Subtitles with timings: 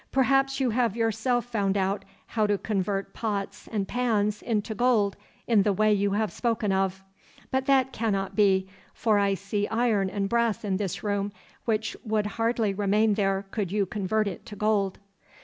[0.11, 5.61] 'Perhaps you have yourself found out how to convert pots and pans into gold in
[5.61, 7.03] the way you have spoken of.
[7.51, 11.31] But that cannot be, for I see iron and brass in this room
[11.65, 14.97] which would hardly remain there could you convert it to gold.